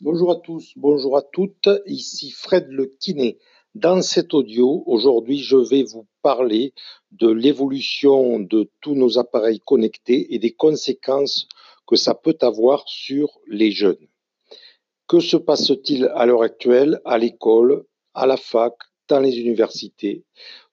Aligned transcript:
Bonjour 0.00 0.30
à 0.30 0.36
tous, 0.36 0.72
bonjour 0.76 1.16
à 1.16 1.22
toutes, 1.22 1.68
ici 1.86 2.30
Fred 2.30 2.66
le 2.68 2.86
kiné. 2.86 3.38
Dans 3.74 4.02
cet 4.02 4.34
audio, 4.34 4.82
aujourd'hui, 4.86 5.38
je 5.38 5.56
vais 5.56 5.82
vous 5.82 6.06
parler 6.22 6.72
de 7.12 7.28
l'évolution 7.28 8.40
de 8.40 8.70
tous 8.80 8.94
nos 8.94 9.18
appareils 9.18 9.60
connectés 9.60 10.34
et 10.34 10.38
des 10.38 10.52
conséquences 10.52 11.48
que 11.86 11.96
ça 11.96 12.14
peut 12.14 12.36
avoir 12.40 12.88
sur 12.88 13.40
les 13.46 13.70
jeunes. 13.70 14.08
Que 15.06 15.20
se 15.20 15.36
passe-t-il 15.36 16.10
à 16.14 16.26
l'heure 16.26 16.42
actuelle 16.42 17.00
à 17.04 17.18
l'école, 17.18 17.84
à 18.14 18.26
la 18.26 18.36
fac, 18.36 18.74
dans 19.08 19.20
les 19.20 19.38
universités? 19.38 20.24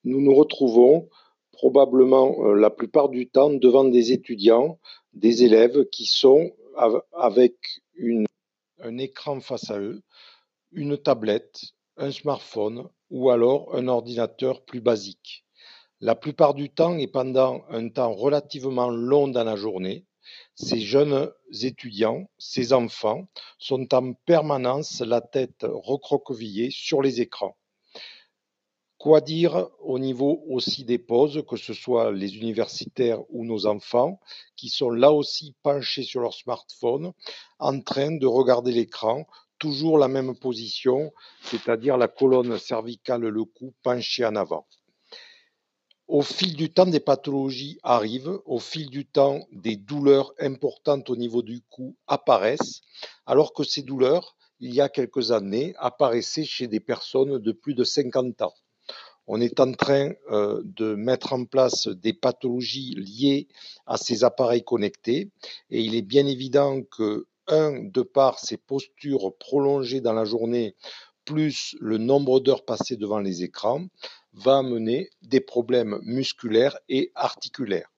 Nous 0.04 0.21
nous 0.21 0.34
retrouvons 0.34 1.09
probablement 1.52 2.36
euh, 2.45 2.54
la 2.54 2.70
plupart 2.70 3.09
du 3.09 3.27
temps 3.27 3.52
devant 3.52 3.86
des 3.86 4.13
étudiants, 4.13 4.79
des 5.13 5.43
élèves 5.43 5.86
qui 5.91 6.05
sont 6.05 6.52
avec 7.11 7.55
une 7.95 8.27
un 8.80 8.98
écran 8.98 9.39
face 9.39 9.70
à 9.70 9.80
eux, 9.80 10.02
une 10.72 10.98
tablette, 10.98 11.62
un 11.98 12.12
smartphone 12.12 12.90
ou 13.09 13.30
alors 13.30 13.76
un 13.76 13.88
ordinateur 13.88 14.63
plus 14.66 14.81
basique. 14.81 15.45
La 16.00 16.16
plupart 16.16 16.53
du 16.53 16.70
temps 16.70 16.98
et 16.98 17.08
pendant 17.08 17.66
un 17.70 17.90
temps 17.90 18.13
relativement 18.13 18.90
long 18.90 19.27
dans 19.27 19.44
la 19.44 19.55
journée, 19.55 20.05
ces 20.55 20.80
jeunes 20.80 21.31
étudiants, 21.62 22.30
ces 22.38 22.73
enfants, 22.73 23.27
sont 23.58 23.94
en 23.94 24.13
permanence 24.13 25.02
la 25.02 25.22
tête 25.22 25.66
recroquevillée 25.67 26.70
sur 26.70 27.02
les 27.02 27.22
écrans. 27.22 27.58
Quoi 29.07 29.21
dire 29.21 29.70
au 29.79 29.99
niveau 29.99 30.43
aussi 30.49 30.84
des 30.84 30.97
pauses, 30.97 31.41
que 31.49 31.55
ce 31.55 31.73
soit 31.73 32.11
les 32.11 32.35
universitaires 32.35 33.21
ou 33.30 33.45
nos 33.45 33.66
enfants, 33.66 34.20
qui 34.57 34.67
sont 34.67 34.89
là 34.89 35.13
aussi 35.13 35.55
penchés 35.63 36.03
sur 36.03 36.20
leur 36.20 36.33
smartphone, 36.33 37.13
en 37.57 37.80
train 37.80 38.11
de 38.11 38.27
regarder 38.27 38.73
l'écran, 38.73 39.25
toujours 39.59 39.97
la 39.97 40.09
même 40.09 40.35
position, 40.35 41.13
c'est-à-dire 41.41 41.95
la 41.95 42.09
colonne 42.09 42.59
cervicale, 42.59 43.22
le 43.22 43.45
cou 43.45 43.73
penché 43.81 44.25
en 44.25 44.36
avant. 44.36 44.67
Au 46.09 46.21
fil 46.21 46.58
du 46.58 46.73
temps, 46.73 46.86
des 46.86 46.99
pathologies 46.99 47.80
arrivent, 47.83 48.42
au 48.44 48.59
fil 48.59 48.89
du 48.89 49.05
temps, 49.05 49.47
des 49.53 49.77
douleurs 49.77 50.33
importantes 50.38 51.09
au 51.09 51.16
niveau 51.16 51.44
du 51.44 51.61
cou 51.69 51.95
apparaissent, 52.08 52.81
alors 53.25 53.53
que 53.53 53.64
ces 53.64 53.83
douleurs, 53.83 54.36
il 54.59 54.73
y 54.73 54.81
a 54.81 54.89
quelques 54.89 55.31
années, 55.31 55.75
apparaissaient 55.77 56.44
chez 56.44 56.67
des 56.67 56.81
personnes 56.81 57.38
de 57.38 57.52
plus 57.53 57.73
de 57.73 57.86
50 57.86 58.42
ans 58.42 58.53
on 59.28 59.42
est 59.42 59.59
en 59.59 59.73
train 59.73 60.14
euh, 60.31 60.61
de 60.64 60.95
mettre 60.95 61.33
en 61.33 61.45
place 61.45 61.88
des 61.88 62.14
pathologies 62.14 62.95
liées 62.95 63.47
à 63.86 63.97
ces 63.97 64.23
appareils 64.23 64.64
connectés 64.64 65.30
et 65.70 65.81
il 65.81 65.95
est 65.95 66.02
bien 66.02 66.25
évident 66.25 66.81
que, 66.81 67.28
un, 67.48 67.83
de 67.83 68.02
par 68.02 68.39
ces 68.39 68.58
postures 68.58 69.36
prolongées 69.38 70.02
dans 70.02 70.14
la 70.14 70.25
journée, 70.25 70.75
plus 71.25 71.75
le 71.80 71.98
nombre 71.98 72.39
d'heures 72.39 72.66
passées 72.66 72.95
devant 72.95 73.20
les 73.20 73.44
écrans, 73.44 73.86
va 74.33 74.59
amener 74.59 75.09
des 75.22 75.42
problèmes 75.42 76.00
musculaires 76.03 76.78
et 76.88 77.11
articulaires. 77.16 77.89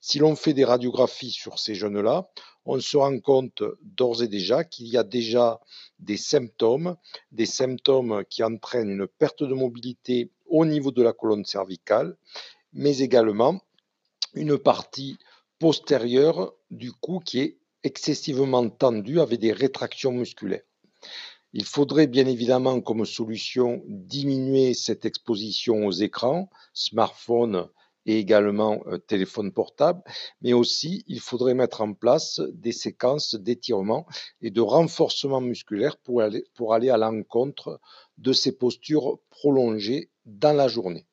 Si 0.00 0.18
l'on 0.18 0.36
fait 0.36 0.54
des 0.54 0.64
radiographies 0.64 1.30
sur 1.30 1.58
ces 1.58 1.74
jeunes-là, 1.74 2.28
on 2.66 2.80
se 2.80 2.96
rend 2.96 3.18
compte 3.20 3.62
d'ores 3.82 4.22
et 4.22 4.28
déjà 4.28 4.64
qu'il 4.64 4.86
y 4.88 4.96
a 4.96 5.04
déjà 5.04 5.60
des 5.98 6.16
symptômes, 6.16 6.96
des 7.32 7.46
symptômes 7.46 8.24
qui 8.30 8.42
entraînent 8.42 8.90
une 8.90 9.06
perte 9.06 9.42
de 9.42 9.54
mobilité 9.54 10.30
au 10.54 10.64
niveau 10.64 10.92
de 10.92 11.02
la 11.02 11.12
colonne 11.12 11.44
cervicale, 11.44 12.16
mais 12.72 12.98
également 12.98 13.60
une 14.34 14.56
partie 14.56 15.18
postérieure 15.58 16.54
du 16.70 16.92
cou 16.92 17.18
qui 17.18 17.40
est 17.40 17.58
excessivement 17.82 18.68
tendue 18.70 19.18
avec 19.18 19.40
des 19.40 19.52
rétractions 19.52 20.12
musculaires. 20.12 20.62
Il 21.54 21.64
faudrait 21.64 22.06
bien 22.06 22.26
évidemment 22.26 22.80
comme 22.80 23.04
solution 23.04 23.82
diminuer 23.88 24.74
cette 24.74 25.04
exposition 25.04 25.86
aux 25.86 25.92
écrans, 26.08 26.48
smartphones 26.72 27.68
et 28.06 28.18
également 28.20 28.80
euh, 28.86 28.98
téléphone 28.98 29.50
portable, 29.52 30.02
mais 30.40 30.52
aussi 30.52 31.04
il 31.08 31.18
faudrait 31.18 31.54
mettre 31.54 31.80
en 31.80 31.94
place 31.94 32.40
des 32.52 32.72
séquences 32.72 33.34
d'étirement 33.34 34.06
et 34.40 34.50
de 34.52 34.60
renforcement 34.60 35.40
musculaire 35.40 35.96
pour 35.96 36.22
aller, 36.22 36.44
pour 36.54 36.74
aller 36.74 36.90
à 36.90 36.96
l'encontre 36.96 37.80
de 38.18 38.32
ces 38.32 38.52
postures 38.52 39.18
prolongées 39.30 40.10
dans 40.24 40.52
la 40.52 40.68
journée. 40.68 41.06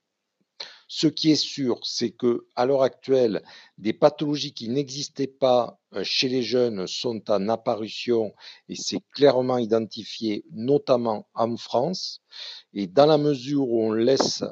Ce 0.93 1.07
qui 1.07 1.31
est 1.31 1.35
sûr, 1.35 1.79
c'est 1.83 2.11
que 2.11 2.45
à 2.57 2.65
l'heure 2.65 2.83
actuelle, 2.83 3.43
des 3.77 3.93
pathologies 3.93 4.53
qui 4.53 4.67
n'existaient 4.67 5.25
pas 5.25 5.79
euh, 5.93 6.03
chez 6.03 6.27
les 6.27 6.43
jeunes 6.43 6.85
sont 6.85 7.31
en 7.31 7.47
apparition 7.47 8.33
et 8.67 8.75
c'est 8.75 8.99
clairement 9.13 9.57
identifié, 9.57 10.43
notamment 10.51 11.29
en 11.33 11.55
France. 11.55 12.21
Et 12.73 12.87
dans 12.87 13.05
la 13.05 13.17
mesure 13.17 13.69
où 13.69 13.81
on 13.83 13.93
laisse 13.93 14.43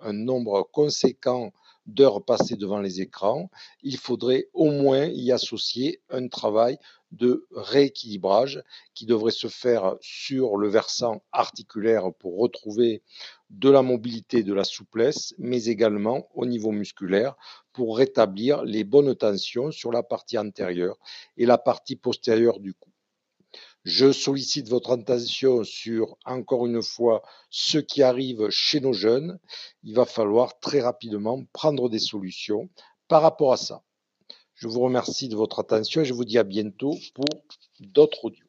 un 0.00 0.14
nombre 0.14 0.66
conséquent 0.72 1.52
d'heures 1.86 2.24
passées 2.24 2.56
devant 2.56 2.80
les 2.80 3.00
écrans, 3.00 3.50
il 3.82 3.96
faudrait 3.96 4.48
au 4.52 4.70
moins 4.70 5.06
y 5.06 5.32
associer 5.32 6.00
un 6.10 6.28
travail 6.28 6.78
de 7.12 7.46
rééquilibrage 7.54 8.62
qui 8.94 9.06
devrait 9.06 9.30
se 9.30 9.46
faire 9.46 9.96
sur 10.00 10.56
le 10.56 10.68
versant 10.68 11.22
articulaire 11.32 12.12
pour 12.18 12.38
retrouver 12.38 13.02
de 13.50 13.70
la 13.70 13.82
mobilité, 13.82 14.42
de 14.42 14.54
la 14.54 14.64
souplesse, 14.64 15.34
mais 15.38 15.66
également 15.66 16.28
au 16.34 16.46
niveau 16.46 16.72
musculaire 16.72 17.36
pour 17.72 17.98
rétablir 17.98 18.64
les 18.64 18.84
bonnes 18.84 19.14
tensions 19.14 19.70
sur 19.70 19.92
la 19.92 20.02
partie 20.02 20.38
antérieure 20.38 20.98
et 21.36 21.46
la 21.46 21.58
partie 21.58 21.96
postérieure 21.96 22.58
du 22.58 22.74
cou. 22.74 22.93
Je 23.84 24.12
sollicite 24.12 24.68
votre 24.68 24.92
attention 24.92 25.62
sur, 25.62 26.16
encore 26.24 26.64
une 26.64 26.82
fois, 26.82 27.22
ce 27.50 27.76
qui 27.76 28.02
arrive 28.02 28.48
chez 28.48 28.80
nos 28.80 28.94
jeunes. 28.94 29.38
Il 29.82 29.94
va 29.94 30.06
falloir 30.06 30.58
très 30.58 30.80
rapidement 30.80 31.44
prendre 31.52 31.90
des 31.90 31.98
solutions 31.98 32.70
par 33.08 33.20
rapport 33.20 33.52
à 33.52 33.58
ça. 33.58 33.82
Je 34.54 34.68
vous 34.68 34.80
remercie 34.80 35.28
de 35.28 35.36
votre 35.36 35.58
attention 35.58 36.00
et 36.00 36.04
je 36.06 36.14
vous 36.14 36.24
dis 36.24 36.38
à 36.38 36.44
bientôt 36.44 36.96
pour 37.14 37.26
d'autres 37.80 38.24
audios. 38.24 38.43